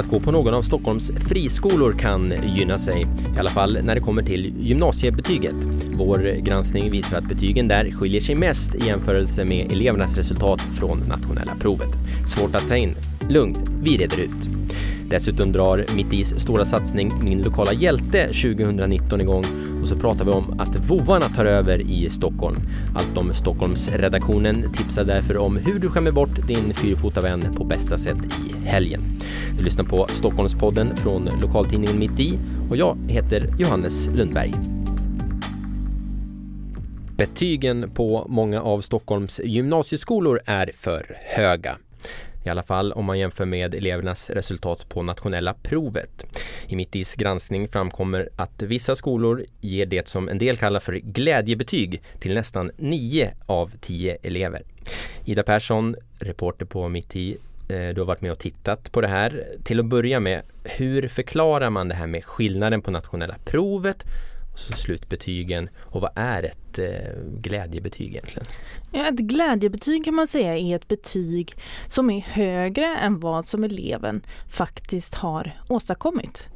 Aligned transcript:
Att 0.00 0.08
gå 0.08 0.20
på 0.20 0.32
någon 0.32 0.54
av 0.54 0.62
Stockholms 0.62 1.12
friskolor 1.16 1.92
kan 1.92 2.32
gynna 2.56 2.78
sig, 2.78 3.02
i 3.36 3.38
alla 3.38 3.50
fall 3.50 3.78
när 3.82 3.94
det 3.94 4.00
kommer 4.00 4.22
till 4.22 4.54
gymnasiebetyget. 4.58 5.54
Vår 5.92 6.42
granskning 6.42 6.90
visar 6.90 7.18
att 7.18 7.24
betygen 7.24 7.68
där 7.68 7.90
skiljer 7.90 8.20
sig 8.20 8.34
mest 8.34 8.74
i 8.74 8.86
jämförelse 8.86 9.44
med 9.44 9.72
elevernas 9.72 10.16
resultat 10.16 10.60
från 10.60 10.98
nationella 10.98 11.56
provet. 11.60 11.90
Svårt 12.26 12.54
att 12.54 12.68
ta 12.68 12.76
in. 12.76 12.94
Lugnt, 13.30 13.70
vi 13.82 13.98
reder 13.98 14.20
ut. 14.20 14.48
Dessutom 15.10 15.52
drar 15.52 15.86
Mitt 15.96 16.12
Is 16.12 16.40
stora 16.40 16.64
satsning 16.64 17.10
Min 17.22 17.42
lokala 17.42 17.72
hjälte 17.72 18.26
2019 18.26 19.20
igång 19.20 19.44
och 19.82 19.88
så 19.88 19.96
pratar 19.96 20.24
vi 20.24 20.30
om 20.30 20.60
att 20.60 20.90
vovarna 20.90 21.28
tar 21.28 21.44
över 21.44 21.80
i 21.80 22.10
Stockholm. 22.10 22.56
Allt 22.96 23.18
om 23.18 23.34
Stockholmsredaktionen 23.34 24.72
tipsar 24.72 25.04
därför 25.04 25.36
om 25.36 25.56
hur 25.56 25.78
du 25.78 25.88
skämmer 25.88 26.10
bort 26.10 26.46
din 26.48 26.74
fyrfota 26.74 27.20
vän 27.20 27.40
på 27.56 27.64
bästa 27.64 27.98
sätt 27.98 28.16
i 28.16 28.66
helgen. 28.66 29.00
Du 29.58 29.64
lyssnar 29.64 29.84
på 29.84 30.06
Stockholmspodden 30.08 30.96
från 30.96 31.28
lokaltidningen 31.42 31.98
Mitt 31.98 32.20
i 32.20 32.38
och 32.70 32.76
jag 32.76 32.98
heter 33.08 33.54
Johannes 33.58 34.06
Lundberg. 34.06 34.52
Betygen 37.16 37.90
på 37.94 38.26
många 38.28 38.62
av 38.62 38.80
Stockholms 38.80 39.40
gymnasieskolor 39.44 40.40
är 40.46 40.70
för 40.74 41.16
höga. 41.18 41.76
I 42.44 42.48
alla 42.48 42.62
fall 42.62 42.92
om 42.92 43.04
man 43.04 43.18
jämför 43.18 43.44
med 43.44 43.74
elevernas 43.74 44.30
resultat 44.30 44.88
på 44.88 45.02
nationella 45.02 45.54
provet. 45.54 46.26
I 46.66 46.76
Mittis 46.76 47.14
granskning 47.14 47.68
framkommer 47.68 48.28
att 48.36 48.62
vissa 48.62 48.96
skolor 48.96 49.44
ger 49.60 49.86
det 49.86 50.08
som 50.08 50.28
en 50.28 50.38
del 50.38 50.56
kallar 50.56 50.80
för 50.80 50.92
glädjebetyg 50.92 52.02
till 52.20 52.34
nästan 52.34 52.70
9 52.76 53.34
av 53.46 53.70
10 53.80 54.16
elever. 54.22 54.62
Ida 55.24 55.42
Persson, 55.42 55.96
reporter 56.18 56.66
på 56.66 56.88
Mitti, 56.88 57.36
eh, 57.68 57.88
du 57.94 58.00
har 58.00 58.04
varit 58.06 58.20
med 58.20 58.32
och 58.32 58.38
tittat 58.38 58.92
på 58.92 59.00
det 59.00 59.08
här. 59.08 59.46
Till 59.64 59.80
att 59.80 59.86
börja 59.86 60.20
med, 60.20 60.42
hur 60.64 61.08
förklarar 61.08 61.70
man 61.70 61.88
det 61.88 61.94
här 61.94 62.06
med 62.06 62.24
skillnaden 62.24 62.82
på 62.82 62.90
nationella 62.90 63.34
provet 63.44 64.04
och 64.52 64.58
så 64.58 64.72
slutbetygen 64.72 65.68
och 65.78 66.00
vad 66.00 66.10
är 66.14 66.42
ett 66.42 66.78
eh, 66.78 67.22
glädjebetyg 67.40 68.08
egentligen? 68.08 68.46
Ja, 68.92 69.08
ett 69.08 69.18
glädjebetyg 69.18 70.04
kan 70.04 70.14
man 70.14 70.26
säga 70.26 70.58
är 70.58 70.76
ett 70.76 70.88
betyg 70.88 71.54
som 71.86 72.10
är 72.10 72.20
högre 72.20 72.86
än 72.96 73.20
vad 73.20 73.46
som 73.46 73.64
eleven 73.64 74.22
faktiskt 74.48 75.14
har 75.14 75.60
åstadkommit. 75.68 76.48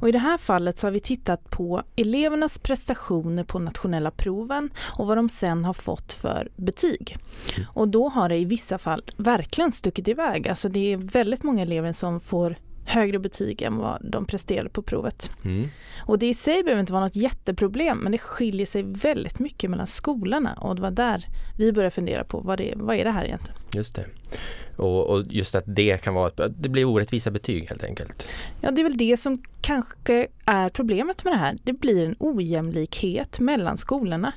Och 0.00 0.08
I 0.08 0.12
det 0.12 0.18
här 0.18 0.38
fallet 0.38 0.78
så 0.78 0.86
har 0.86 0.92
vi 0.92 1.00
tittat 1.00 1.50
på 1.50 1.82
elevernas 1.96 2.58
prestationer 2.58 3.44
på 3.44 3.58
nationella 3.58 4.10
proven 4.10 4.70
och 4.98 5.06
vad 5.06 5.18
de 5.18 5.28
sen 5.28 5.64
har 5.64 5.72
fått 5.72 6.12
för 6.12 6.48
betyg. 6.56 7.16
Mm. 7.56 7.68
Och 7.74 7.88
då 7.88 8.08
har 8.08 8.28
det 8.28 8.36
i 8.36 8.44
vissa 8.44 8.78
fall 8.78 9.02
verkligen 9.16 9.72
stuckit 9.72 10.08
iväg. 10.08 10.48
Alltså 10.48 10.68
det 10.68 10.92
är 10.92 10.96
väldigt 10.96 11.42
många 11.42 11.62
elever 11.62 11.92
som 11.92 12.20
får 12.20 12.56
högre 12.86 13.18
betyg 13.18 13.62
än 13.62 13.76
vad 13.76 14.10
de 14.10 14.26
presterade 14.26 14.68
på 14.68 14.82
provet. 14.82 15.30
Mm. 15.44 15.68
Och 16.00 16.18
det 16.18 16.26
i 16.26 16.34
sig 16.34 16.62
behöver 16.62 16.80
inte 16.80 16.92
vara 16.92 17.04
något 17.04 17.16
jätteproblem 17.16 17.98
men 17.98 18.12
det 18.12 18.18
skiljer 18.18 18.66
sig 18.66 18.82
väldigt 18.82 19.38
mycket 19.38 19.70
mellan 19.70 19.86
skolorna 19.86 20.54
och 20.60 20.76
det 20.76 20.82
var 20.82 20.90
där 20.90 21.26
vi 21.58 21.72
började 21.72 21.90
fundera 21.90 22.24
på 22.24 22.40
vad, 22.40 22.58
det, 22.58 22.72
vad 22.76 22.96
är 22.96 23.04
det 23.04 23.10
här 23.10 23.24
egentligen? 23.24 23.60
Just 23.72 23.96
det. 23.96 24.06
Och, 24.76 25.06
och, 25.06 25.24
just 25.30 25.54
att 25.54 25.64
det 25.66 26.02
kan 26.02 26.14
vara, 26.14 26.48
det 26.48 26.68
blir 26.68 26.84
orättvisa 26.84 27.30
betyg 27.30 27.68
helt 27.68 27.84
enkelt. 27.84 28.30
Ja 28.60 28.70
det 28.70 28.80
är 28.80 28.82
väl 28.82 28.96
det 28.96 29.16
som 29.16 29.42
kanske 29.60 30.26
är 30.44 30.68
problemet 30.68 31.24
med 31.24 31.32
det 31.32 31.38
här. 31.38 31.58
Det 31.62 31.72
blir 31.72 32.06
en 32.06 32.16
ojämlikhet 32.18 33.40
mellan 33.40 33.76
skolorna. 33.76 34.32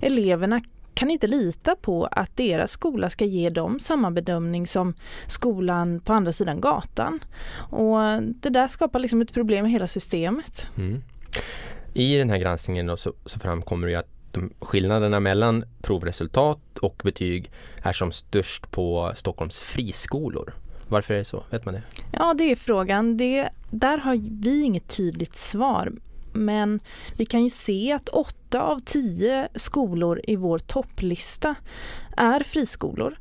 Eleverna 0.00 0.60
kan 0.98 1.10
inte 1.10 1.26
lita 1.26 1.76
på 1.76 2.08
att 2.10 2.36
deras 2.36 2.70
skola 2.70 3.10
ska 3.10 3.24
ge 3.24 3.50
dem 3.50 3.78
samma 3.80 4.10
bedömning 4.10 4.66
som 4.66 4.94
skolan 5.26 6.00
på 6.00 6.12
andra 6.12 6.32
sidan 6.32 6.60
gatan. 6.60 7.20
Och 7.70 8.22
det 8.22 8.48
där 8.48 8.68
skapar 8.68 8.98
liksom 8.98 9.20
ett 9.20 9.32
problem 9.32 9.66
i 9.66 9.68
hela 9.68 9.88
systemet. 9.88 10.68
Mm. 10.76 11.02
I 11.94 12.16
den 12.16 12.30
här 12.30 12.38
granskningen 12.38 12.96
så, 12.96 13.12
så 13.26 13.38
framkommer 13.38 13.88
det 13.88 13.94
att 13.94 14.08
de 14.32 14.50
skillnaderna 14.60 15.20
mellan 15.20 15.64
provresultat 15.82 16.78
och 16.78 17.00
betyg 17.04 17.50
är 17.82 17.92
som 17.92 18.12
störst 18.12 18.70
på 18.70 19.12
Stockholms 19.16 19.60
friskolor. 19.60 20.54
Varför 20.88 21.14
är 21.14 21.18
det 21.18 21.24
så? 21.24 21.44
Vet 21.50 21.64
man 21.64 21.74
det? 21.74 21.82
Ja, 22.12 22.34
det 22.34 22.44
är 22.44 22.56
frågan. 22.56 23.16
Det, 23.16 23.48
där 23.70 23.98
har 23.98 24.42
vi 24.42 24.62
inget 24.62 24.96
tydligt 24.96 25.36
svar. 25.36 25.92
Men 26.38 26.80
vi 27.16 27.24
kan 27.24 27.44
ju 27.44 27.50
se 27.50 27.92
att 27.92 28.08
åtta 28.08 28.62
av 28.62 28.80
tio 28.80 29.48
skolor 29.54 30.20
i 30.24 30.36
vår 30.36 30.58
topplista 30.58 31.54
är 32.16 32.40
friskolor. 32.40 33.18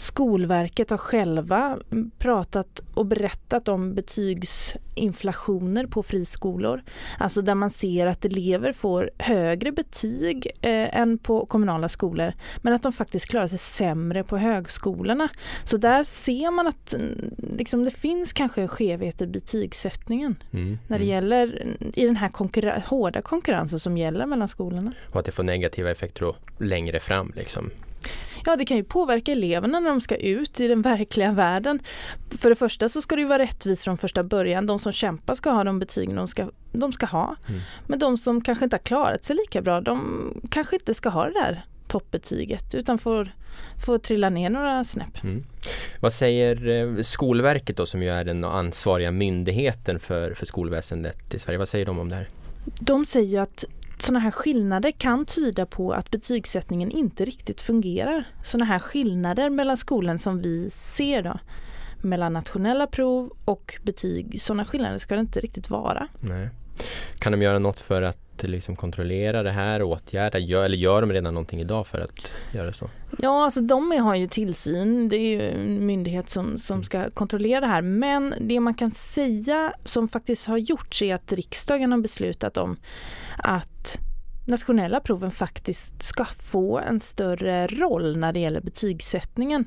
Skolverket 0.00 0.90
har 0.90 0.98
själva 0.98 1.78
pratat 2.18 2.82
och 2.94 3.06
berättat 3.06 3.68
om 3.68 3.94
betygsinflationer 3.94 5.86
på 5.86 6.02
friskolor. 6.02 6.82
Alltså 7.18 7.42
där 7.42 7.54
man 7.54 7.70
ser 7.70 8.06
att 8.06 8.24
elever 8.24 8.72
får 8.72 9.10
högre 9.18 9.72
betyg 9.72 10.46
eh, 10.46 11.00
än 11.00 11.18
på 11.18 11.46
kommunala 11.46 11.88
skolor 11.88 12.32
men 12.62 12.72
att 12.72 12.82
de 12.82 12.92
faktiskt 12.92 13.28
klarar 13.28 13.46
sig 13.46 13.58
sämre 13.58 14.24
på 14.24 14.36
högskolorna. 14.36 15.28
Så 15.64 15.76
där 15.76 16.04
ser 16.04 16.50
man 16.50 16.66
att 16.66 16.94
mm, 16.94 17.34
liksom, 17.56 17.84
det 17.84 17.90
finns 17.90 18.32
kanske 18.32 18.62
en 18.62 18.68
skevhet 18.68 19.22
i 19.22 19.26
betygssättningen 19.26 20.36
mm, 20.52 20.78
när 20.88 20.98
det 20.98 21.04
mm. 21.04 21.14
gäller 21.14 21.66
i 21.94 22.06
den 22.06 22.16
här 22.16 22.28
konkurren 22.28 22.82
hårda 22.86 23.22
konkurrensen 23.22 23.78
som 23.78 23.98
gäller 23.98 24.26
mellan 24.26 24.48
skolorna. 24.48 24.92
Och 25.12 25.20
att 25.20 25.26
det 25.26 25.32
får 25.32 25.42
negativa 25.42 25.90
effekter 25.90 26.36
längre 26.58 27.00
fram 27.00 27.32
liksom. 27.36 27.70
Ja, 28.46 28.56
det 28.56 28.64
kan 28.64 28.76
ju 28.76 28.84
påverka 28.84 29.32
eleverna 29.32 29.80
när 29.80 29.90
de 29.90 30.00
ska 30.00 30.16
ut 30.16 30.60
i 30.60 30.68
den 30.68 30.82
verkliga 30.92 31.32
världen. 31.32 31.80
För 32.40 32.48
det 32.48 32.56
första 32.56 32.88
så 32.88 33.02
ska 33.02 33.14
det 33.16 33.22
ju 33.22 33.28
vara 33.28 33.38
rättvist 33.38 33.84
från 33.84 33.98
första 33.98 34.24
början. 34.24 34.66
De 34.66 34.78
som 34.78 34.92
kämpar 34.92 35.34
ska 35.34 35.50
ha 35.50 35.64
de 35.64 35.78
betygen 35.78 36.16
de 36.16 36.28
ska, 36.28 36.50
de 36.72 36.92
ska 36.92 37.06
ha. 37.06 37.36
Mm. 37.48 37.60
Men 37.86 37.98
de 37.98 38.18
som 38.18 38.40
kanske 38.40 38.64
inte 38.64 38.76
har 38.76 38.82
klarat 38.82 39.24
sig 39.24 39.36
lika 39.36 39.62
bra, 39.62 39.80
de 39.80 40.40
kanske 40.50 40.76
inte 40.76 40.94
ska 40.94 41.08
ha 41.08 41.24
det 41.24 41.32
där 41.32 41.62
toppbetyget 41.90 42.74
utan 42.74 42.98
får, 42.98 43.34
får 43.86 43.98
trilla 43.98 44.30
ner 44.30 44.50
några 44.50 44.84
snäpp. 44.84 45.24
Mm. 45.24 45.44
Vad 46.00 46.12
säger 46.12 46.68
eh, 46.68 47.02
Skolverket 47.02 47.76
då 47.76 47.86
som 47.86 48.02
ju 48.02 48.08
är 48.08 48.24
den 48.24 48.44
ansvariga 48.44 49.10
myndigheten 49.10 50.00
för, 50.00 50.34
för 50.34 50.46
skolväsendet 50.46 51.34
i 51.34 51.38
Sverige? 51.38 51.58
Vad 51.58 51.68
säger 51.68 51.86
de 51.86 51.98
om 51.98 52.08
det 52.08 52.16
här? 52.16 52.28
De 52.80 53.04
säger 53.06 53.40
att 53.40 53.64
sådana 54.02 54.18
här 54.18 54.30
skillnader 54.30 54.90
kan 54.90 55.26
tyda 55.26 55.66
på 55.66 55.92
att 55.92 56.10
betygssättningen 56.10 56.90
inte 56.90 57.24
riktigt 57.24 57.60
fungerar. 57.60 58.24
Sådana 58.44 58.64
här 58.64 58.78
skillnader 58.78 59.50
mellan 59.50 59.76
skolan 59.76 60.18
som 60.18 60.42
vi 60.42 60.70
ser 60.70 61.22
då, 61.22 61.38
mellan 62.02 62.32
nationella 62.32 62.86
prov 62.86 63.30
och 63.44 63.78
betyg, 63.82 64.40
sådana 64.42 64.64
skillnader 64.64 64.98
ska 64.98 65.14
det 65.14 65.20
inte 65.20 65.40
riktigt 65.40 65.70
vara. 65.70 66.08
Nej. 66.20 66.48
Kan 67.18 67.32
de 67.32 67.42
göra 67.42 67.58
något 67.58 67.80
för 67.80 68.02
att 68.02 68.29
liksom 68.48 68.76
kontrollera 68.76 69.42
det 69.42 69.50
här 69.50 69.82
och 69.82 69.90
åtgärda? 69.90 70.38
Gör, 70.38 70.64
eller 70.64 70.76
gör 70.76 71.00
de 71.00 71.12
redan 71.12 71.34
någonting 71.34 71.60
idag 71.60 71.86
för 71.86 72.00
att 72.00 72.32
göra 72.52 72.72
så? 72.72 72.90
Ja, 73.18 73.44
alltså 73.44 73.60
de 73.60 73.90
har 73.90 74.14
ju 74.14 74.26
tillsyn. 74.26 75.08
Det 75.08 75.16
är 75.16 75.30
ju 75.30 75.50
en 75.50 75.86
myndighet 75.86 76.30
som, 76.30 76.58
som 76.58 76.74
mm. 76.74 76.84
ska 76.84 77.10
kontrollera 77.10 77.60
det 77.60 77.66
här. 77.66 77.82
Men 77.82 78.34
det 78.40 78.60
man 78.60 78.74
kan 78.74 78.90
säga 78.90 79.72
som 79.84 80.08
faktiskt 80.08 80.46
har 80.46 80.58
gjorts 80.58 81.02
är 81.02 81.14
att 81.14 81.32
riksdagen 81.32 81.92
har 81.92 81.98
beslutat 81.98 82.56
om 82.56 82.76
att 83.38 83.98
nationella 84.50 85.00
proven 85.00 85.30
faktiskt 85.30 86.02
ska 86.02 86.24
få 86.24 86.78
en 86.78 87.00
större 87.00 87.66
roll 87.66 88.16
när 88.16 88.32
det 88.32 88.40
gäller 88.40 88.60
betygssättningen. 88.60 89.64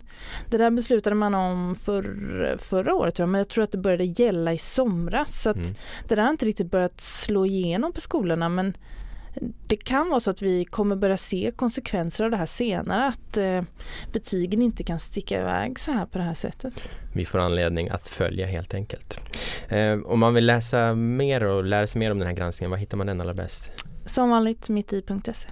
Det 0.50 0.58
där 0.58 0.72
beslutade 0.72 1.16
man 1.16 1.36
om 1.36 1.76
för, 1.76 2.58
förra 2.58 2.96
året 2.96 3.16
tror 3.16 3.24
jag, 3.24 3.32
men 3.32 3.40
jag 3.40 3.50
tror 3.50 3.64
att 3.64 3.72
det 3.72 3.78
började 3.78 4.04
gälla 4.04 4.54
i 4.54 4.58
somras. 4.58 5.42
Så 5.42 5.50
mm. 5.50 5.66
Det 6.08 6.16
där 6.16 6.24
har 6.24 6.30
inte 6.30 6.46
riktigt 6.46 6.72
börjat 6.72 7.02
slå 7.02 7.46
igenom 7.46 7.94
på 7.94 8.02
skolorna 8.02 8.50
men 8.50 8.74
det 9.68 9.78
kan 9.78 10.10
vara 10.10 10.20
så 10.20 10.32
att 10.32 10.42
vi 10.42 10.66
kommer 10.66 10.96
börja 10.96 11.18
se 11.18 11.52
konsekvenser 11.56 12.24
av 12.24 12.32
det 12.32 12.38
här 12.38 12.46
senare, 12.46 13.08
att 13.08 13.38
eh, 13.38 13.62
betygen 14.12 14.62
inte 14.62 14.84
kan 14.84 15.00
sticka 15.00 15.40
iväg 15.40 15.80
så 15.80 15.92
här 15.92 16.06
på 16.06 16.18
det 16.18 16.24
här 16.24 16.34
sättet. 16.34 16.74
Vi 17.14 17.26
får 17.26 17.40
anledning 17.40 17.90
att 17.90 18.08
följa 18.08 18.46
helt 18.46 18.74
enkelt. 18.74 19.20
Eh, 19.70 20.00
om 20.06 20.20
man 20.20 20.34
vill 20.34 20.46
läsa 20.46 20.96
mer 20.96 21.44
och 21.44 21.64
lära 21.64 21.88
sig 21.88 22.00
mer 22.00 22.12
om 22.12 22.20
den 22.20 22.28
här 22.28 22.36
granskningen, 22.36 22.72
var 22.72 22.78
hittar 22.78 22.98
man 22.98 23.08
den 23.08 23.22
allra 23.22 23.34
bäst? 23.34 23.72
Som 24.06 24.30
vanligt 24.30 24.70
mitti.se. 24.70 25.50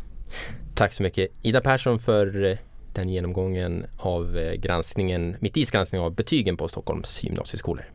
Tack 0.75 0.94
så 0.94 1.03
mycket 1.03 1.31
Ida 1.42 1.62
Persson 1.62 2.00
för 2.00 2.45
eh, 2.45 2.57
den 2.94 3.09
genomgången 3.09 3.86
av 3.98 4.38
eh, 4.38 4.53
granskningen, 4.53 5.36
Mittis 5.39 5.71
granskning 5.71 6.01
av 6.01 6.15
betygen 6.15 6.57
på 6.57 6.68
Stockholms 6.68 7.24
gymnasieskolor. 7.24 7.86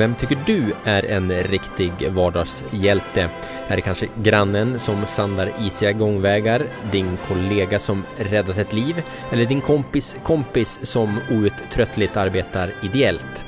Vem 0.00 0.14
tycker 0.14 0.38
du 0.46 0.72
är 0.84 1.04
en 1.04 1.42
riktig 1.42 1.92
vardagshjälte? 2.10 3.28
Är 3.68 3.76
det 3.76 3.82
kanske 3.82 4.08
grannen 4.22 4.78
som 4.78 5.06
sandar 5.06 5.50
isiga 5.60 5.92
gångvägar, 5.92 6.62
din 6.92 7.18
kollega 7.28 7.78
som 7.78 8.04
räddat 8.18 8.58
ett 8.58 8.72
liv 8.72 9.02
eller 9.32 9.46
din 9.46 9.60
kompis 9.60 10.16
kompis 10.22 10.80
som 10.82 11.20
outtröttligt 11.30 12.16
arbetar 12.16 12.70
ideellt? 12.82 13.44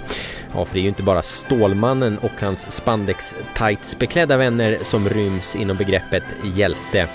Ja, 0.55 0.65
för 0.65 0.75
det 0.75 0.81
är 0.81 0.83
ju 0.83 0.89
inte 0.89 1.03
bara 1.03 1.23
Stålmannen 1.23 2.19
och 2.19 2.41
hans 2.41 2.71
spandex 2.71 3.35
tights 3.57 3.99
beklädda 3.99 4.37
vänner 4.37 4.79
som 4.83 5.09
ryms 5.09 5.57
inom 5.57 5.77
begreppet 5.77 6.25
hjälte 6.55 7.09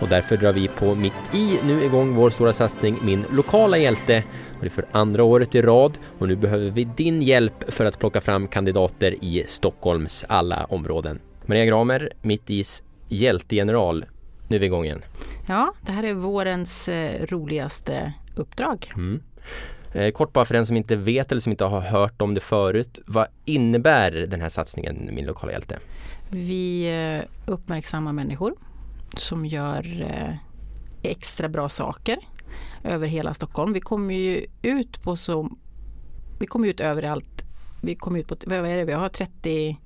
och 0.00 0.08
därför 0.08 0.36
drar 0.36 0.52
vi 0.52 0.68
på 0.68 0.94
mitt 0.94 1.34
i 1.34 1.58
nu 1.66 1.84
igång 1.84 2.14
vår 2.14 2.30
stora 2.30 2.52
satsning 2.52 2.98
Min 3.02 3.24
lokala 3.30 3.78
hjälte 3.78 4.24
och 4.58 4.60
det 4.60 4.66
är 4.66 4.70
för 4.70 4.86
andra 4.92 5.24
året 5.24 5.54
i 5.54 5.62
rad 5.62 5.98
och 6.18 6.28
nu 6.28 6.36
behöver 6.36 6.70
vi 6.70 6.84
din 6.84 7.22
hjälp 7.22 7.72
för 7.72 7.84
att 7.84 7.98
plocka 7.98 8.20
fram 8.20 8.48
kandidater 8.48 9.24
i 9.24 9.44
Stockholms 9.48 10.24
alla 10.28 10.64
områden. 10.64 11.20
Maria 11.46 11.64
Gramer, 11.64 12.12
mitt 12.22 12.50
is 12.50 12.82
hjältegeneral. 13.08 14.04
Nu 14.48 14.56
är 14.56 14.60
vi 14.60 14.66
igång 14.66 14.84
igen. 14.84 15.02
Ja, 15.48 15.72
det 15.86 15.92
här 15.92 16.02
är 16.02 16.14
vårens 16.14 16.88
eh, 16.88 17.26
roligaste 17.26 18.12
uppdrag. 18.36 18.92
Mm. 18.96 19.20
Eh, 19.92 20.10
kort 20.10 20.32
bara 20.32 20.44
för 20.44 20.54
den 20.54 20.66
som 20.66 20.76
inte 20.76 20.96
vet 20.96 21.32
eller 21.32 21.40
som 21.40 21.52
inte 21.52 21.64
har 21.64 21.80
hört 21.80 22.22
om 22.22 22.34
det 22.34 22.40
förut. 22.40 23.00
Vad 23.06 23.26
innebär 23.44 24.10
den 24.10 24.40
här 24.40 24.48
satsningen 24.48 25.10
Min 25.12 25.26
lokala 25.26 25.52
hjälte? 25.52 25.78
Vi 26.30 26.88
eh, 27.16 27.52
uppmärksammar 27.52 28.12
människor 28.12 28.54
som 29.16 29.46
gör 29.46 30.02
eh, 30.10 30.34
extra 31.02 31.48
bra 31.48 31.68
saker 31.68 32.18
över 32.84 33.06
hela 33.06 33.34
Stockholm. 33.34 33.72
Vi 33.72 33.80
kommer 33.80 34.14
ju 34.14 34.46
ut 34.62 35.02
på 35.02 35.16
så 35.16 35.50
vi 36.40 36.46
kommer 36.46 36.68
ut 36.68 36.80
överallt. 36.80 37.44
Vi 37.82 37.94
kommer 37.94 38.18
ut 38.18 38.28
på, 38.28 38.36
vad 38.46 38.58
är 38.58 38.76
det, 38.76 38.84
vi 38.84 38.92
har 38.92 39.08
30 39.08 39.80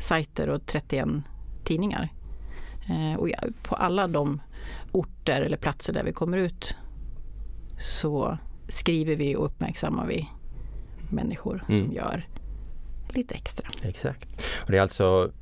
sajter 0.00 0.48
och 0.48 0.66
31 0.66 1.08
tidningar. 1.64 2.08
Eh, 2.88 3.18
och 3.18 3.28
på 3.62 3.74
alla 3.74 4.08
de 4.08 4.40
orter 4.92 5.42
eller 5.42 5.56
platser 5.56 5.92
där 5.92 6.04
vi 6.04 6.12
kommer 6.12 6.38
ut 6.38 6.76
så 7.78 8.38
skriver 8.68 9.16
vi 9.16 9.36
och 9.36 9.46
uppmärksammar 9.46 10.06
vi 10.06 10.28
människor 11.10 11.64
mm. 11.68 11.80
som 11.80 11.92
gör 11.92 12.26
lite 13.08 13.34
extra. 13.34 13.68
Exakt. 13.82 14.28
Och 14.62 14.70
det 14.70 14.78
är 14.78 14.82
alltså 14.82 15.32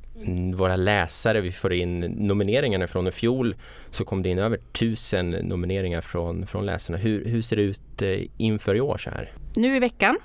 våra 0.55 0.75
läsare, 0.75 1.41
vi 1.41 1.51
får 1.51 1.73
in 1.73 1.99
nomineringarna 1.99 2.87
från 2.87 3.07
i 3.07 3.11
fjol 3.11 3.55
så 3.91 4.05
kom 4.05 4.23
det 4.23 4.29
in 4.29 4.39
över 4.39 4.57
tusen 4.57 5.29
nomineringar 5.29 6.01
från, 6.01 6.47
från 6.47 6.65
läsarna. 6.65 6.97
Hur, 6.97 7.25
hur 7.25 7.41
ser 7.41 7.55
det 7.55 7.61
ut 7.61 8.01
eh, 8.01 8.21
inför 8.37 8.75
i 8.75 8.81
år 8.81 8.97
så 8.97 9.09
här? 9.09 9.31
Nu 9.55 9.75
i 9.75 9.79
veckan 9.79 10.17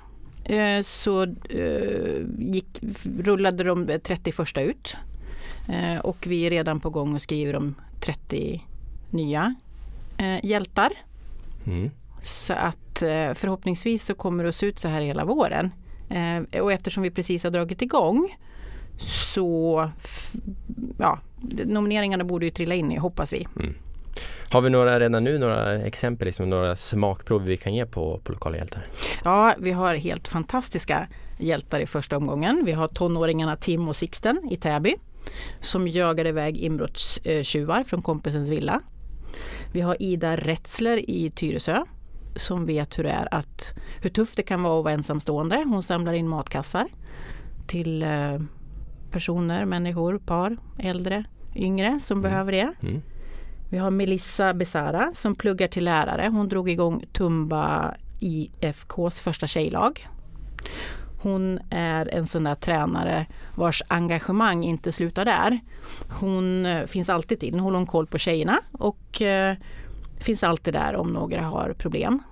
eh, 0.45 0.81
så 0.81 1.23
eh, 1.49 2.21
gick, 2.39 2.67
rullade 3.19 3.63
de 3.63 3.99
31 4.03 4.57
ut 4.57 4.97
och 6.03 6.27
vi 6.27 6.45
är 6.45 6.49
redan 6.49 6.79
på 6.79 6.89
gång 6.89 7.13
och 7.13 7.21
skriver 7.21 7.55
om 7.55 7.75
30 7.99 8.63
nya 9.09 9.55
hjältar. 10.43 10.91
Mm. 11.65 11.91
Så 12.21 12.53
att 12.53 13.03
förhoppningsvis 13.35 14.05
så 14.05 14.15
kommer 14.15 14.43
det 14.43 14.49
att 14.49 14.55
se 14.55 14.65
ut 14.65 14.79
så 14.79 14.87
här 14.87 15.01
hela 15.01 15.25
våren. 15.25 15.71
Och 16.61 16.71
eftersom 16.71 17.03
vi 17.03 17.11
precis 17.11 17.43
har 17.43 17.51
dragit 17.51 17.81
igång 17.81 18.29
så 18.97 19.89
ja, 20.97 21.19
nomineringarna 21.65 22.23
borde 22.23 22.45
ju 22.45 22.51
trilla 22.51 22.75
in 22.75 22.91
i, 22.91 22.97
hoppas 22.97 23.33
vi. 23.33 23.47
Mm. 23.59 23.73
Har 24.49 24.61
vi 24.61 24.69
några 24.69 24.99
redan 24.99 25.23
nu 25.23 25.37
några 25.37 25.75
exempel, 25.75 26.25
liksom 26.25 26.49
några 26.49 26.75
smakprov 26.75 27.43
vi 27.43 27.57
kan 27.57 27.73
ge 27.73 27.85
på, 27.85 28.19
på 28.23 28.31
lokala 28.31 28.57
hjältar? 28.57 28.85
Ja, 29.23 29.55
vi 29.59 29.71
har 29.71 29.95
helt 29.95 30.27
fantastiska 30.27 31.07
hjältar 31.39 31.79
i 31.79 31.85
första 31.85 32.17
omgången. 32.17 32.61
Vi 32.65 32.71
har 32.71 32.87
tonåringarna 32.87 33.55
Tim 33.55 33.87
och 33.87 33.95
Sixten 33.95 34.47
i 34.51 34.55
Täby 34.55 34.95
som 35.59 35.87
jagade 35.87 36.29
iväg 36.29 36.57
inbrottstjuvar 36.57 37.83
från 37.83 38.01
kompisens 38.01 38.49
villa. 38.49 38.81
Vi 39.71 39.81
har 39.81 39.97
Ida 39.99 40.35
Rätzler 40.35 41.09
i 41.09 41.29
Tyresö 41.29 41.83
som 42.35 42.65
vet 42.65 42.99
hur 42.99 43.03
det 43.03 43.09
är 43.09 43.33
att 43.33 43.73
hur 44.01 44.09
tufft 44.09 44.37
det 44.37 44.43
kan 44.43 44.63
vara 44.63 44.79
att 44.79 44.83
vara 44.83 44.93
ensamstående. 44.93 45.63
Hon 45.67 45.83
samlar 45.83 46.13
in 46.13 46.27
matkassar 46.27 46.87
till 47.67 48.03
eh, 48.03 48.39
personer, 49.13 49.65
människor, 49.65 50.17
par, 50.17 50.57
äldre, 50.79 51.23
yngre 51.55 51.99
som 51.99 52.17
mm. 52.17 52.31
behöver 52.31 52.51
det. 52.51 52.73
Mm. 52.81 53.01
Vi 53.69 53.77
har 53.77 53.91
Melissa 53.91 54.53
Besara 54.53 55.11
som 55.13 55.35
pluggar 55.35 55.67
till 55.67 55.83
lärare. 55.83 56.29
Hon 56.31 56.49
drog 56.49 56.69
igång 56.69 57.05
Tumba 57.13 57.95
IFKs 58.19 59.21
första 59.21 59.47
tjejlag. 59.47 60.07
Hon 61.21 61.59
är 61.69 62.15
en 62.15 62.27
sån 62.27 62.43
där 62.43 62.55
tränare 62.55 63.25
vars 63.55 63.83
engagemang 63.87 64.63
inte 64.63 64.91
slutar 64.91 65.25
där. 65.25 65.59
Hon 66.19 66.65
eh, 66.65 66.85
finns 66.85 67.09
alltid 67.09 67.39
till, 67.39 67.55
nu 67.55 67.61
håller 67.61 67.77
hon 67.77 67.87
koll 67.87 68.07
på 68.07 68.17
tjejerna 68.17 68.59
och 68.71 69.21
eh, 69.21 69.55
finns 70.19 70.43
alltid 70.43 70.73
där 70.73 70.95
om 70.95 71.07
några 71.07 71.41
har 71.41 71.73
problem. 71.77 72.23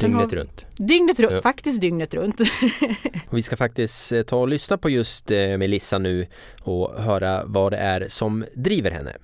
Dygnet 0.00 0.32
runt. 0.32 0.66
Dygnet 0.76 1.20
runt, 1.20 1.32
ja. 1.32 1.42
faktiskt 1.42 1.80
dygnet 1.80 2.14
runt. 2.14 2.40
vi 3.30 3.42
ska 3.42 3.56
faktiskt 3.56 4.12
eh, 4.12 4.22
ta 4.22 4.36
och 4.36 4.48
lyssna 4.48 4.78
på 4.78 4.90
just 4.90 5.30
eh, 5.30 5.56
Melissa 5.58 5.98
nu 5.98 6.26
och 6.62 7.02
höra 7.02 7.44
vad 7.44 7.72
det 7.72 7.78
är 7.78 8.08
som 8.08 8.44
driver 8.54 8.90
henne. 8.90 9.16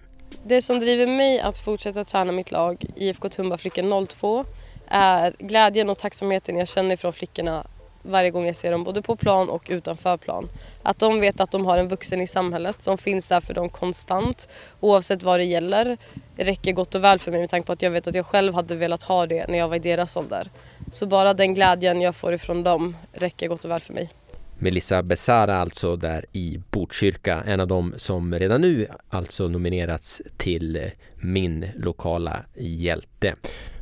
Det 0.45 0.63
som 0.63 0.81
driver 0.81 1.07
mig 1.07 1.41
att 1.41 1.59
fortsätta 1.59 2.05
träna 2.05 2.33
mitt 2.33 2.51
lag, 2.51 2.85
IFK 2.97 3.29
Tumba 3.29 3.59
flickor 3.59 4.07
02, 4.07 4.45
är 4.87 5.35
glädjen 5.39 5.91
och 5.91 5.99
tacksamheten 5.99 6.57
jag 6.57 6.69
känner 6.69 6.97
från 6.97 7.13
flickorna 7.13 7.67
varje 8.09 8.31
gång 8.31 8.47
jag 8.47 8.57
ser 8.57 8.73
dem, 8.73 8.85
både 8.85 9.03
på 9.03 9.17
plan 9.17 9.49
och 9.49 9.67
utanför 9.69 10.17
plan. 10.17 10.49
Att 10.83 10.99
de 10.99 11.21
vet 11.21 11.41
att 11.41 11.51
de 11.51 11.67
har 11.67 11.79
en 11.79 11.89
vuxen 11.89 12.21
i 12.21 12.27
samhället 12.27 12.83
som 12.83 12.99
finns 12.99 13.29
där 13.29 13.41
för 13.41 13.55
dem 13.55 13.69
konstant 13.69 14.49
oavsett 14.81 15.23
vad 15.23 15.41
det 15.41 15.45
gäller 15.45 15.97
räcker 16.37 16.73
gott 16.73 16.95
och 16.95 17.05
väl 17.05 17.19
för 17.19 17.31
mig 17.31 17.41
med 17.41 17.51
tanke 17.51 17.67
på 17.67 17.73
att 17.73 17.83
jag 17.83 17.91
vet 17.91 18.07
att 18.07 18.15
jag 18.15 18.27
själv 18.27 18.55
hade 18.55 18.75
velat 18.75 19.03
ha 19.03 19.27
det 19.27 19.49
när 19.49 19.59
jag 19.59 19.69
var 19.69 19.77
i 19.77 19.79
deras 19.79 20.17
ålder. 20.17 20.51
Så 20.93 21.07
bara 21.07 21.35
den 21.35 21.55
glädjen 21.55 22.01
jag 22.01 22.17
får 22.17 22.33
ifrån 22.33 22.63
dem 22.63 22.97
räcker 23.13 23.49
gott 23.49 23.65
och 23.65 23.71
väl 23.71 23.81
för 23.81 23.95
mig. 23.95 24.11
Melissa 24.59 25.03
Besara 25.03 25.57
alltså 25.57 25.97
där 25.97 26.25
i 26.33 26.61
Botkyrka, 26.71 27.43
en 27.47 27.61
av 27.61 27.69
dem 27.69 27.95
som 27.97 28.35
redan 28.35 28.61
nu 28.61 28.87
alltså 29.09 29.49
nominerats 29.49 30.23
till 30.37 30.77
eh, 30.77 30.83
min 31.17 31.67
lokala 31.77 32.45
hjälte. 32.57 33.35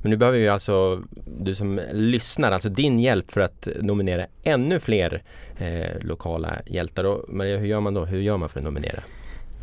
Men 0.03 0.11
nu 0.11 0.17
behöver 0.17 0.39
vi 0.39 0.49
alltså, 0.49 1.03
du 1.39 1.55
som 1.55 1.81
lyssnar, 1.93 2.53
alltså 2.53 2.69
din 2.69 3.01
hjälp 3.01 3.31
för 3.31 3.41
att 3.41 3.69
nominera 3.81 4.27
ännu 4.43 4.81
fler 4.81 5.23
eh, 5.59 6.01
lokala 6.01 6.59
hjältar. 6.67 7.05
Och 7.05 7.35
Maria, 7.35 7.59
hur 7.59 7.67
gör 7.67 7.81
man 7.81 7.95
då? 7.95 8.05
Hur 8.05 8.21
gör 8.21 8.37
man 8.37 8.49
för 8.49 8.59
att 8.59 8.65
nominera? 8.65 9.03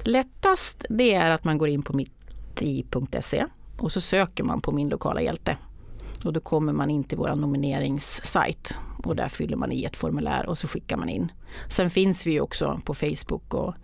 Lättast 0.03 0.85
det 0.89 1.13
är 1.13 1.31
att 1.31 1.43
man 1.43 1.57
går 1.57 1.67
in 1.67 1.83
på 1.83 1.93
mitti.se 1.93 3.45
och 3.77 3.91
så 3.91 4.01
söker 4.01 4.43
man 4.43 4.61
på 4.61 4.71
min 4.71 4.89
lokala 4.89 5.21
hjälte. 5.21 5.57
Och 6.25 6.33
då 6.33 6.39
kommer 6.39 6.73
man 6.73 6.89
in 6.89 7.03
till 7.03 7.17
vår 7.17 7.35
nomineringssajt 7.35 8.77
och 9.05 9.15
där 9.15 9.27
fyller 9.27 9.57
man 9.57 9.71
i 9.71 9.83
ett 9.83 9.95
formulär 9.95 10.45
och 10.45 10.57
så 10.57 10.67
skickar 10.67 10.97
man 10.97 11.09
in. 11.09 11.31
Sen 11.69 11.89
finns 11.89 12.27
vi 12.27 12.39
också 12.39 12.81
på 12.85 12.93
Facebook 12.93 13.53
och 13.53 13.75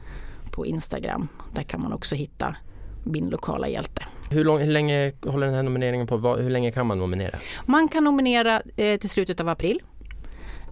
på 0.51 0.65
Instagram. 0.65 1.27
Där 1.53 1.63
kan 1.63 1.81
man 1.81 1.93
också 1.93 2.15
hitta 2.15 2.55
min 3.03 3.29
lokala 3.29 3.67
hjälte. 3.67 4.05
Hur, 4.29 4.45
lång, 4.45 4.59
hur 4.59 4.71
länge 4.71 5.13
håller 5.25 5.45
den 5.45 5.55
här 5.55 5.63
nomineringen 5.63 6.07
på? 6.07 6.17
Hur 6.17 6.49
länge 6.49 6.71
kan 6.71 6.87
man 6.87 6.97
nominera? 6.97 7.39
Man 7.65 7.87
kan 7.87 8.03
nominera 8.03 8.61
eh, 8.77 8.99
till 8.99 9.09
slutet 9.09 9.39
av 9.39 9.49
april. 9.49 9.81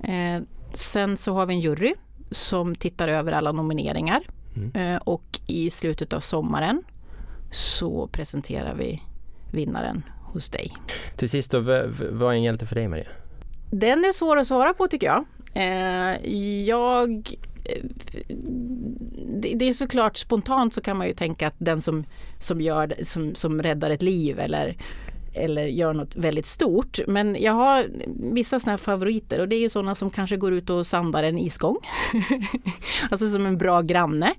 Eh, 0.03 0.41
sen 0.73 1.17
så 1.17 1.33
har 1.33 1.45
vi 1.45 1.53
en 1.53 1.59
jury 1.59 1.93
som 2.31 2.75
tittar 2.75 3.07
över 3.07 3.31
alla 3.31 3.51
nomineringar 3.51 4.27
mm. 4.55 4.71
eh, 4.75 5.01
och 5.03 5.39
i 5.47 5.69
slutet 5.69 6.13
av 6.13 6.19
sommaren 6.19 6.83
så 7.51 8.07
presenterar 8.07 8.75
vi 8.75 9.01
vinnaren 9.51 10.03
hos 10.21 10.49
dig. 10.49 10.73
Till 11.15 11.29
sist 11.29 11.51
då, 11.51 11.59
vad 12.11 12.33
är 12.33 12.35
en 12.35 12.43
hjälte 12.43 12.65
för 12.65 12.75
dig 12.75 12.87
Maria? 12.87 13.07
Den 13.71 14.05
är 14.05 14.13
svår 14.13 14.37
att 14.37 14.47
svara 14.47 14.73
på 14.73 14.87
tycker 14.87 15.07
jag. 15.07 15.25
Eh, 15.53 16.33
jag 16.65 17.11
eh, 17.65 17.85
det 19.41 19.69
är 19.69 19.73
såklart 19.73 20.17
spontant 20.17 20.73
så 20.73 20.81
kan 20.81 20.97
man 20.97 21.07
ju 21.07 21.13
tänka 21.13 21.47
att 21.47 21.55
den 21.57 21.81
som, 21.81 22.05
som, 22.39 22.61
gör, 22.61 22.95
som, 23.03 23.35
som 23.35 23.61
räddar 23.61 23.89
ett 23.89 24.01
liv 24.01 24.39
eller, 24.39 24.77
eller 25.33 25.65
gör 25.65 25.93
något 25.93 26.15
väldigt 26.15 26.45
stort. 26.45 26.99
Men 27.07 27.37
jag 27.39 27.53
har 27.53 27.85
vissa 28.33 28.59
sådana 28.59 28.71
här 28.71 28.77
favoriter 28.77 29.39
och 29.39 29.47
det 29.47 29.55
är 29.55 29.59
ju 29.59 29.69
sådana 29.69 29.95
som 29.95 30.09
kanske 30.09 30.37
går 30.37 30.53
ut 30.53 30.69
och 30.69 30.87
sandar 30.87 31.23
en 31.23 31.37
isgång. 31.37 31.77
alltså 33.11 33.27
som 33.27 33.45
en 33.45 33.57
bra 33.57 33.81
granne. 33.81 34.33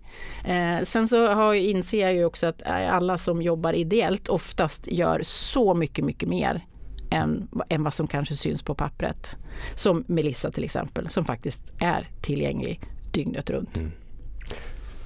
Eh, 0.44 0.85
sen 0.85 1.08
så 1.08 1.26
har, 1.26 1.54
inser 1.54 2.00
jag 2.00 2.14
ju 2.14 2.25
också 2.25 2.47
att 2.47 2.62
alla 2.90 3.18
som 3.18 3.42
jobbar 3.42 3.73
ideellt 3.73 4.28
oftast 4.28 4.92
gör 4.92 5.20
så 5.25 5.75
mycket, 5.75 6.04
mycket 6.04 6.28
mer 6.28 6.64
än, 7.11 7.49
än 7.69 7.83
vad 7.83 7.95
som 7.95 8.07
kanske 8.07 8.37
syns 8.37 8.62
på 8.62 8.75
pappret. 8.75 9.37
Som 9.75 10.05
Melissa 10.07 10.50
till 10.50 10.65
exempel, 10.65 11.09
som 11.09 11.25
faktiskt 11.25 11.61
är 11.79 12.09
tillgänglig 12.21 12.81
dygnet 13.12 13.50
runt. 13.50 13.77
Mm. 13.77 13.93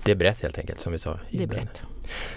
Det 0.05 0.11
är 0.11 0.17
brett 0.17 0.43
helt 0.43 0.59
enkelt 0.59 0.81
som 0.81 0.93
vi 0.93 0.99
sa. 0.99 1.19
Det 1.31 1.43
är 1.43 1.47
brett. 1.47 1.83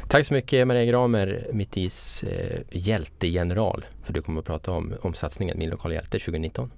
Tack 0.07 0.25
så 0.25 0.33
mycket 0.33 0.67
Maria 0.67 0.85
Gramer, 0.85 1.47
Mittis 1.53 2.23
eh, 2.23 2.59
hjältegeneral, 2.71 3.85
för 4.03 4.13
du 4.13 4.21
kommer 4.21 4.39
att 4.39 4.45
prata 4.45 4.71
om, 4.71 4.93
om 5.01 5.13
satsningen 5.13 5.57
Min 5.59 5.69
lokala 5.69 5.93
hjälte 5.93 6.19
2019. 6.19 6.71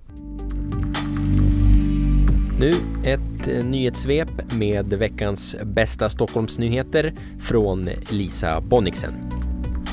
Nu 2.60 2.74
ett 3.04 3.48
eh, 3.48 3.66
nyhetssvep 3.66 4.54
med 4.54 4.94
veckans 4.94 5.56
bästa 5.64 6.10
Stockholmsnyheter 6.10 7.14
från 7.40 7.90
Lisa 8.10 8.62
Bonniksen. 8.62 9.37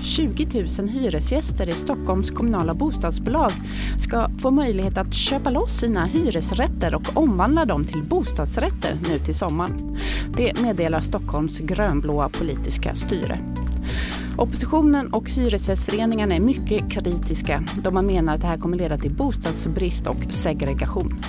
20 0.05 0.67
000 0.79 0.89
hyresgäster 0.89 1.69
i 1.69 1.73
Stockholms 1.73 2.31
kommunala 2.31 2.75
bostadsbolag 2.75 3.51
ska 4.01 4.29
få 4.39 4.51
möjlighet 4.51 4.99
att 4.99 5.15
köpa 5.15 5.51
loss 5.51 5.79
sina 5.79 6.07
hyresrätter 6.07 6.95
och 6.95 7.17
omvandla 7.17 7.65
dem 7.65 7.85
till 7.85 8.03
bostadsrätter 8.03 8.99
nu 9.09 9.17
till 9.17 9.35
sommaren. 9.35 9.99
Det 10.37 10.61
meddelar 10.61 11.01
Stockholms 11.01 11.59
grönblåa 11.59 12.29
politiska 12.29 12.95
styre. 12.95 13.37
Oppositionen 14.37 15.13
och 15.13 15.31
Hyresgästföreningarna 15.31 16.35
är 16.35 16.41
mycket 16.41 16.91
kritiska 16.91 17.65
då 17.83 17.91
man 17.91 18.07
menar 18.07 18.35
att 18.35 18.41
det 18.41 18.47
här 18.47 18.59
kommer 18.59 18.77
leda 18.77 18.99
till 18.99 19.15
bostadsbrist 19.15 20.07
och 20.07 20.25
segregation. 20.29 21.21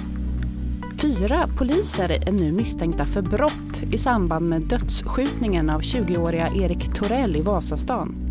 Fyra 0.98 1.50
poliser 1.58 2.28
är 2.28 2.32
nu 2.32 2.52
misstänkta 2.52 3.04
för 3.04 3.22
brott 3.22 3.84
i 3.92 3.98
samband 3.98 4.50
med 4.50 4.62
dödsskjutningen 4.62 5.70
av 5.70 5.82
20-åriga 5.82 6.48
Erik 6.48 6.94
Torell 6.94 7.36
i 7.36 7.42
Vasastan. 7.42 8.25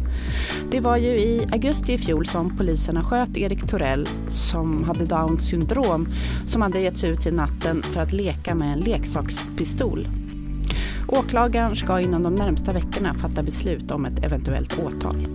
Det 0.71 0.81
var 0.81 0.97
ju 0.97 1.09
i 1.09 1.47
augusti 1.53 1.93
i 1.93 1.99
fjol 1.99 2.27
som 2.27 2.57
poliserna 2.57 3.05
sköt 3.05 3.37
Erik 3.37 3.67
Torell 3.71 4.09
som 4.29 4.85
hade 4.85 5.05
Downs 5.05 5.49
syndrom 5.49 6.09
som 6.47 6.63
hade 6.63 6.81
getts 6.81 7.05
ut 7.05 7.27
i 7.27 7.31
natten 7.31 7.83
för 7.83 8.03
att 8.03 8.13
leka 8.13 8.55
med 8.55 8.73
en 8.73 8.81
leksakspistol. 8.81 10.09
Åklagaren 11.09 11.77
ska 11.77 12.01
inom 12.01 12.23
de 12.23 12.35
närmsta 12.35 12.73
veckorna 12.73 13.15
fatta 13.15 13.43
beslut 13.43 13.91
om 13.91 14.05
ett 14.05 14.25
eventuellt 14.25 14.79
åtal. 14.79 15.27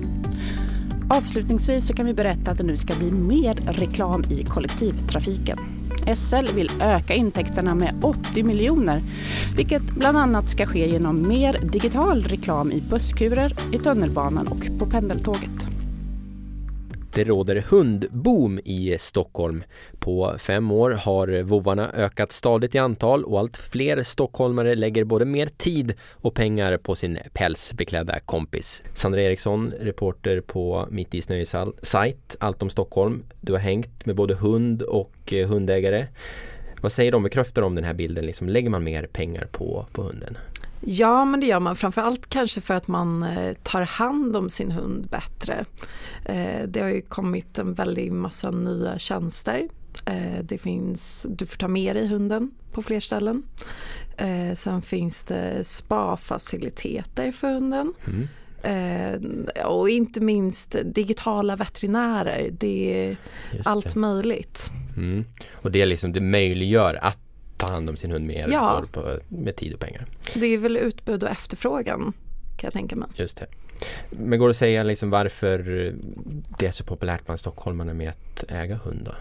Avslutningsvis 1.10 1.88
så 1.88 1.94
kan 1.94 2.06
vi 2.06 2.14
berätta 2.14 2.52
att 2.52 2.58
det 2.58 2.66
nu 2.66 2.78
ska 2.78 2.96
bli 2.96 3.12
mer 3.12 3.56
reklam 3.56 4.24
i 4.30 4.44
kollektivtrafiken. 4.44 5.60
SL 6.16 6.56
vill 6.56 6.72
öka 6.82 7.14
intäkterna 7.14 7.76
med 7.76 7.94
80 8.02 8.44
miljoner, 8.44 9.02
vilket 9.56 9.82
bland 9.82 10.18
annat 10.18 10.50
ska 10.50 10.66
ske 10.66 10.90
genom 10.90 11.28
mer 11.28 11.58
digital 11.72 12.24
reklam 12.24 12.72
i 12.72 12.82
busskurer, 12.82 13.56
i 13.74 13.78
tunnelbanan 13.78 14.48
och 14.48 14.80
på 14.80 14.86
pendeltåget. 14.86 15.69
Det 17.20 17.24
råder 17.24 17.56
hundboom 17.70 18.60
i 18.66 18.96
Stockholm. 19.00 19.64
På 20.00 20.36
fem 20.38 20.72
år 20.72 20.92
har 20.92 21.42
vovarna 21.42 21.92
ökat 21.92 22.32
stadigt 22.32 22.76
i 22.76 22.78
antal 22.78 23.24
och 23.24 23.40
allt 23.40 23.58
fler 23.58 24.04
stockholmare 24.04 24.76
lägger 24.76 25.04
både 25.04 25.26
mer 25.26 25.46
tid 25.46 25.94
och 26.12 26.34
pengar 26.34 26.78
på 26.78 26.96
sin 26.96 27.18
pälsbeklädda 27.34 28.20
kompis. 28.20 28.84
Sandra 28.94 29.22
Eriksson, 29.22 29.74
reporter 29.80 30.42
på 30.42 30.88
Mitt 30.92 31.14
i 31.16 31.22
Snöjes 31.22 31.56
sajt 31.82 32.36
Allt 32.40 32.62
om 32.62 32.70
Stockholm. 32.70 33.24
Du 33.42 33.52
har 33.52 33.60
hängt 33.60 34.06
med 34.06 34.16
både 34.16 34.36
hund 34.36 34.82
och 34.82 35.34
eh, 35.34 35.48
hundägare. 35.48 36.08
Vad 36.82 36.92
säger 36.92 37.12
de? 37.12 37.24
Bekräftar 37.24 37.62
de 37.62 37.76
den 37.76 37.84
här 37.84 37.94
bilden? 37.94 38.26
Liksom, 38.26 38.50
lägger 38.50 38.70
man 38.70 38.84
mer 38.84 39.04
pengar 39.04 39.48
på, 39.52 39.86
på 39.92 40.02
hunden? 40.02 40.38
Ja, 40.82 41.26
men 41.26 41.40
det 41.40 41.46
gör 41.46 41.60
man 41.60 41.76
framförallt 41.76 42.30
kanske 42.30 42.62
för 42.62 42.74
att 42.74 42.88
man 42.88 43.24
eh, 43.24 43.54
tar 43.64 43.82
hand 43.82 44.36
om 44.36 44.50
sin 44.50 44.72
hund 44.72 45.08
bättre. 45.10 45.66
Eh, 46.26 46.68
det 46.68 46.82
har 46.82 46.90
ju 46.90 47.02
kommit 47.02 47.58
en 47.60 47.74
väldig 47.74 48.12
massa 48.12 48.52
nya 48.52 48.98
tjänster. 48.98 49.68
Eh, 50.06 50.44
det 50.44 50.58
finns, 50.58 51.26
du 51.30 51.46
får 51.46 51.58
ta 51.58 51.68
med 51.68 51.96
dig 51.96 52.08
hunden 52.08 52.52
på 52.72 52.82
fler 52.82 53.00
ställen. 53.00 53.44
Sen 54.54 54.82
finns 54.82 55.24
det 55.24 55.64
spa-faciliteter 55.64 57.32
för 57.32 57.54
hunden. 57.54 57.94
Mm. 58.08 59.48
och 59.66 59.90
inte 59.90 60.20
minst 60.20 60.76
digitala 60.86 61.56
veterinärer. 61.56 62.50
Det 62.52 63.06
är 63.06 63.18
Just 63.54 63.68
allt 63.68 63.94
det. 63.94 64.00
möjligt. 64.00 64.72
Mm. 64.98 65.26
Och 65.54 65.72
det, 65.72 65.86
liksom, 65.86 66.14
det 66.14 66.20
möjliggör 66.20 67.00
att 67.02 67.29
ta 67.60 67.74
hand 67.74 67.90
om 67.90 67.98
sin 67.98 68.12
hund 68.12 68.26
mer 68.26 68.48
ja. 68.52 68.84
på, 68.92 69.20
med 69.28 69.56
tid 69.56 69.74
och 69.74 69.80
pengar. 69.80 70.06
Det 70.34 70.46
är 70.46 70.58
väl 70.58 70.78
utbud 70.78 71.24
och 71.24 71.30
efterfrågan 71.30 72.14
kan 72.58 72.68
jag 72.68 72.74
tänka 72.74 72.96
mig. 72.96 73.10
Just 73.16 73.38
det. 73.38 73.46
Men 74.10 74.40
går 74.40 74.48
det 74.48 74.50
att 74.50 74.58
säga 74.58 74.84
liksom 74.84 75.10
varför 75.10 75.60
det 76.60 76.68
är 76.68 76.72
så 76.72 76.84
populärt 76.84 77.26
bland 77.26 77.40
stockholmarna 77.40 77.94
med 77.94 78.10
att 78.10 78.44
äga 78.48 78.76
hund 78.76 79.02
då? 79.06 79.12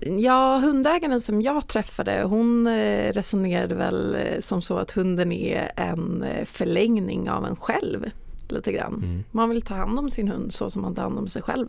Ja, 0.00 0.56
hundägaren 0.56 1.20
som 1.20 1.42
jag 1.42 1.68
träffade 1.68 2.22
hon 2.22 2.66
eh, 2.66 3.12
resonerade 3.12 3.74
väl 3.74 4.14
eh, 4.14 4.40
som 4.40 4.62
så 4.62 4.76
att 4.76 4.90
hunden 4.90 5.32
är 5.32 5.72
en 5.76 6.22
eh, 6.22 6.44
förlängning 6.44 7.30
av 7.30 7.46
en 7.46 7.56
själv 7.56 8.10
lite 8.48 8.72
grann. 8.72 8.94
Mm. 8.94 9.24
Man 9.30 9.50
vill 9.50 9.62
ta 9.62 9.74
hand 9.74 9.98
om 9.98 10.10
sin 10.10 10.28
hund 10.28 10.52
så 10.52 10.70
som 10.70 10.82
man 10.82 10.94
tar 10.94 11.02
hand 11.02 11.18
om 11.18 11.28
sig 11.28 11.42
själv. 11.42 11.66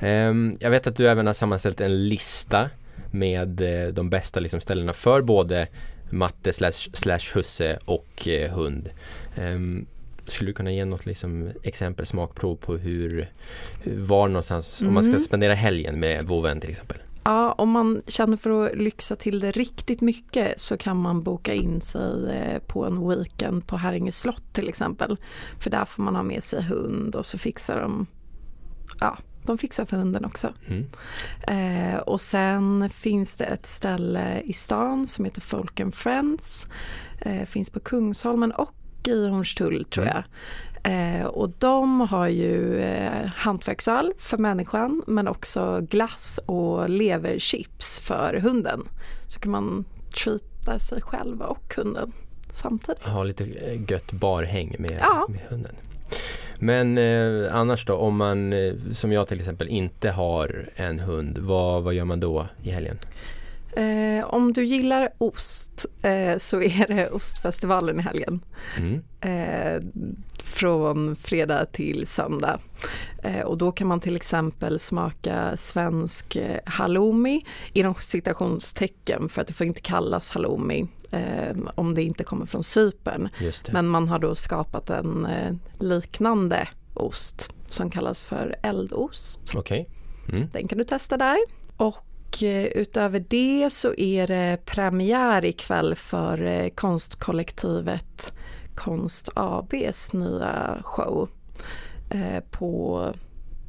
Um, 0.00 0.56
jag 0.60 0.70
vet 0.70 0.86
att 0.86 0.96
du 0.96 1.08
även 1.08 1.26
har 1.26 1.34
sammanställt 1.34 1.80
en 1.80 2.08
lista 2.08 2.70
med 3.10 3.60
eh, 3.60 3.92
de 3.92 4.10
bästa 4.10 4.40
liksom, 4.40 4.60
ställena 4.60 4.92
för 4.92 5.22
både 5.22 5.66
matte 6.10 6.52
slash, 6.52 6.90
slash 6.92 7.34
husse 7.34 7.78
och 7.84 8.28
eh, 8.28 8.50
hund. 8.50 8.90
Um, 9.38 9.86
skulle 10.26 10.50
du 10.50 10.54
kunna 10.54 10.72
ge 10.72 10.84
något 10.84 11.06
liksom, 11.06 11.50
exempel, 11.62 12.06
smakprov 12.06 12.56
på 12.56 12.76
hur, 12.76 13.32
var 13.84 14.28
någonstans, 14.28 14.80
mm. 14.80 14.88
om 14.88 14.94
man 14.94 15.04
ska 15.04 15.10
mm. 15.10 15.20
spendera 15.20 15.54
helgen 15.54 16.00
med 16.00 16.22
vovven 16.22 16.60
till 16.60 16.70
exempel? 16.70 16.98
Ja, 17.24 17.52
om 17.52 17.70
man 17.70 18.02
känner 18.06 18.36
för 18.36 18.66
att 18.66 18.78
lyxa 18.78 19.16
till 19.16 19.40
det 19.40 19.52
riktigt 19.52 20.00
mycket 20.00 20.60
så 20.60 20.76
kan 20.76 20.96
man 20.96 21.22
boka 21.22 21.54
in 21.54 21.80
sig 21.80 22.30
eh, 22.30 22.58
på 22.58 22.84
en 22.84 23.08
weekend 23.08 23.66
på 23.66 23.76
Haringe 23.76 24.12
slott 24.12 24.44
till 24.52 24.68
exempel. 24.68 25.16
För 25.60 25.70
där 25.70 25.84
får 25.84 26.02
man 26.02 26.16
ha 26.16 26.22
med 26.22 26.44
sig 26.44 26.62
hund 26.62 27.14
och 27.14 27.26
så 27.26 27.38
fixar 27.38 27.80
de 27.80 28.06
ja, 29.00 29.18
de 29.46 29.58
fixar 29.58 29.84
för 29.84 29.96
hunden 29.96 30.24
också. 30.24 30.52
Mm. 30.66 30.86
Eh, 31.48 31.98
och 31.98 32.20
sen 32.20 32.90
finns 32.90 33.34
det 33.34 33.44
ett 33.44 33.66
ställe 33.66 34.40
i 34.40 34.52
stan 34.52 35.06
som 35.06 35.24
heter 35.24 35.40
Folk 35.40 35.80
and 35.80 35.94
Friends. 35.94 36.66
Eh, 37.20 37.42
finns 37.42 37.70
på 37.70 37.80
Kungsholmen 37.80 38.52
och 38.52 38.74
i 39.08 39.28
Hornstull 39.28 39.84
tror 39.84 40.04
mm. 40.04 40.14
jag. 40.14 40.24
Eh, 40.86 41.26
och 41.26 41.50
de 41.58 42.00
har 42.00 42.28
ju 42.28 42.80
eh, 42.80 43.26
hantverksöl 43.26 44.12
för 44.18 44.38
människan 44.38 45.02
men 45.06 45.28
också 45.28 45.80
glass 45.90 46.40
och 46.46 46.90
leverchips 46.90 48.00
för 48.00 48.34
hunden. 48.34 48.88
Så 49.28 49.40
kan 49.40 49.52
man 49.52 49.84
treata 50.24 50.78
sig 50.78 51.02
själv 51.02 51.42
och 51.42 51.74
hunden 51.76 52.12
samtidigt. 52.52 53.02
Ha 53.02 53.24
lite 53.24 53.44
gött 53.88 54.12
barhäng 54.12 54.76
med, 54.78 54.98
ja. 55.00 55.26
med 55.28 55.40
hunden. 55.48 55.74
Men 56.58 56.98
eh, 56.98 57.56
annars 57.56 57.86
då, 57.86 57.94
om 57.94 58.16
man 58.16 58.52
eh, 58.52 58.74
som 58.92 59.12
jag 59.12 59.28
till 59.28 59.38
exempel 59.38 59.68
inte 59.68 60.10
har 60.10 60.68
en 60.76 61.00
hund, 61.00 61.38
vad, 61.38 61.82
vad 61.82 61.94
gör 61.94 62.04
man 62.04 62.20
då 62.20 62.46
i 62.62 62.70
helgen? 62.70 62.98
Eh, 63.76 64.24
om 64.24 64.52
du 64.52 64.64
gillar 64.64 65.10
ost 65.18 65.86
eh, 66.02 66.36
så 66.36 66.62
är 66.62 66.86
det 66.88 67.10
ostfestivalen 67.10 68.00
i 68.00 68.02
helgen. 68.02 68.40
Mm. 68.78 69.02
Eh, 69.20 69.82
från 70.38 71.16
fredag 71.16 71.66
till 71.66 72.06
söndag. 72.06 72.60
Eh, 73.22 73.40
och 73.40 73.58
då 73.58 73.72
kan 73.72 73.86
man 73.86 74.00
till 74.00 74.16
exempel 74.16 74.78
smaka 74.78 75.56
svensk 75.56 76.36
eh, 76.36 76.60
halloumi 76.66 77.44
inom 77.72 77.94
citationstecken 77.94 79.28
för 79.28 79.40
att 79.40 79.46
det 79.46 79.54
får 79.54 79.66
inte 79.66 79.80
kallas 79.80 80.30
halloumi 80.30 80.86
eh, 81.14 81.56
om 81.74 81.94
det 81.94 82.02
inte 82.02 82.24
kommer 82.24 82.46
från 82.46 82.64
Cypern. 82.64 83.28
Men 83.72 83.86
man 83.86 84.08
har 84.08 84.18
då 84.18 84.34
skapat 84.34 84.90
en 84.90 85.28
liknande 85.78 86.68
ost 86.94 87.52
som 87.66 87.90
kallas 87.90 88.24
för 88.24 88.56
eldost. 88.62 89.54
Okay. 89.56 89.86
Mm. 90.28 90.48
Den 90.52 90.68
kan 90.68 90.78
du 90.78 90.84
testa 90.84 91.16
där. 91.16 91.38
Och 91.76 92.04
Eh, 92.42 92.64
utöver 92.64 93.24
det 93.28 93.72
så 93.72 93.94
är 93.94 94.26
det 94.26 94.58
premiär 94.64 95.44
ikväll 95.44 95.94
för 95.94 96.42
eh, 96.42 96.68
konstkollektivet 96.68 98.32
Konst 98.74 99.28
ABs 99.34 100.12
nya 100.12 100.78
show 100.82 101.28
eh, 102.10 102.40
på 102.50 103.02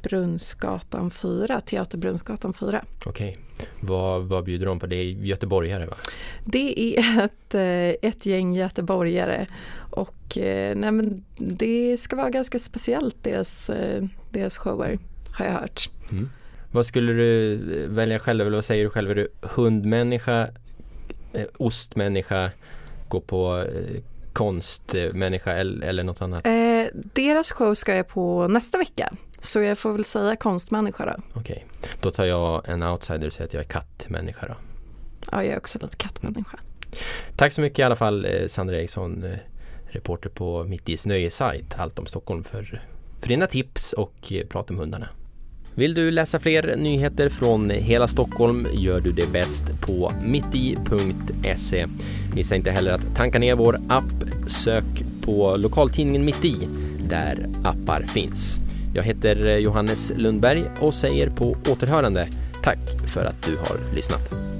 Brunnsgatan 0.02 1.10
4, 1.10 1.60
Teater 1.60 1.98
Brunnsgatan 1.98 2.52
4. 2.52 2.84
Okej, 3.06 3.38
vad, 3.80 4.22
vad 4.22 4.44
bjuder 4.44 4.66
de 4.66 4.78
på? 4.78 4.86
Det 4.86 4.96
är 4.96 5.04
göteborgare 5.04 5.86
va? 5.86 5.96
Det 6.44 6.98
är 6.98 7.24
ett, 7.24 7.54
ett 8.02 8.26
gäng 8.26 8.54
göteborgare 8.54 9.46
och 9.90 10.38
nej 10.74 10.92
men 10.92 11.24
det 11.36 11.96
ska 11.96 12.16
vara 12.16 12.30
ganska 12.30 12.58
speciellt 12.58 13.16
deras, 13.22 13.70
deras 14.30 14.56
shower 14.56 14.98
har 15.32 15.44
jag 15.44 15.52
hört. 15.52 15.90
Mm. 16.12 16.28
Vad 16.76 16.86
skulle 16.86 17.12
du 17.12 17.56
välja 17.88 18.18
själv 18.18 18.46
eller 18.46 18.56
vad 18.56 18.64
säger 18.64 18.84
du 18.84 18.90
själv? 18.90 19.10
Är 19.10 19.14
du 19.14 19.28
hundmänniska, 19.42 20.48
eh, 21.32 21.46
ostmänniska, 21.56 22.50
gå 23.08 23.20
på 23.20 23.58
eh, 23.58 24.02
konstmänniska 24.32 25.52
eller, 25.52 25.86
eller 25.86 26.02
något 26.02 26.22
annat? 26.22 26.46
Eh, 26.46 26.86
deras 26.94 27.52
show 27.52 27.74
ska 27.74 27.94
jag 27.96 28.08
på 28.08 28.48
nästa 28.48 28.78
vecka. 28.78 29.12
Så 29.46 29.60
jag 29.60 29.78
får 29.78 29.92
väl 29.92 30.04
säga 30.04 30.36
konstmänniska 30.36 31.06
då. 31.06 31.22
Okej, 31.40 31.66
okay. 31.80 31.90
då 32.00 32.10
tar 32.10 32.24
jag 32.24 32.68
en 32.68 32.82
outsider 32.82 33.26
och 33.26 33.32
säger 33.32 33.48
att 33.48 33.54
jag 33.54 33.60
är 33.60 33.68
kattmänniska 33.68 34.46
då. 34.46 34.54
Ja, 35.32 35.44
jag 35.44 35.52
är 35.52 35.58
också 35.58 35.78
lite 35.82 35.96
kattmänniska. 35.96 36.58
Tack 37.36 37.52
så 37.52 37.60
mycket 37.60 37.78
i 37.78 37.82
alla 37.82 37.96
fall 37.96 38.24
eh, 38.24 38.46
Sandra 38.48 38.76
Eriksson, 38.76 39.24
reporter 39.86 40.28
på 40.28 40.64
Mitt 40.64 40.88
i 40.88 40.96
nöjesajt 41.06 41.74
Allt 41.78 41.98
om 41.98 42.06
Stockholm 42.06 42.44
för, 42.44 42.82
för 43.20 43.28
dina 43.28 43.46
tips 43.46 43.92
och 43.92 44.32
prat 44.48 44.70
om 44.70 44.78
hundarna. 44.78 45.08
Vill 45.74 45.94
du 45.94 46.10
läsa 46.10 46.40
fler 46.40 46.76
nyheter 46.76 47.28
från 47.28 47.70
hela 47.70 48.08
Stockholm 48.08 48.66
gör 48.72 49.00
du 49.00 49.12
det 49.12 49.32
bäst 49.32 49.64
på 49.80 50.10
mitti.se. 50.24 51.86
Missa 52.34 52.56
inte 52.56 52.70
heller 52.70 52.92
att 52.92 53.16
tanka 53.16 53.38
ner 53.38 53.54
vår 53.54 53.76
app. 53.88 54.48
Sök 54.48 54.84
på 55.22 55.56
lokaltidningen 55.56 56.24
Mitti 56.24 56.68
där 57.08 57.48
appar 57.64 58.02
finns. 58.02 58.58
Jag 58.96 59.02
heter 59.02 59.46
eh, 59.46 59.56
Johannes 59.56 60.12
Lundberg 60.16 60.64
och 60.80 60.94
säger 60.94 61.30
på 61.30 61.56
återhörande 61.70 62.28
tack 62.62 62.78
för 63.06 63.24
att 63.24 63.42
du 63.42 63.56
har 63.56 63.94
lyssnat. 63.94 64.55